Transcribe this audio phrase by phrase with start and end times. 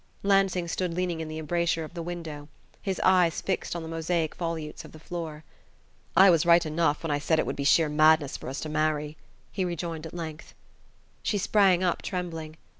[0.23, 2.49] Lansing stood leaning in the embrasure of the window,
[2.81, 5.43] his eyes fixed on the mosaic volutes of the floor.
[6.17, 8.67] "I was right enough when I said it would be sheer madness for us to
[8.69, 9.15] marry,"
[9.51, 10.55] he rejoined at length.
[11.21, 12.55] She sprang up trembling.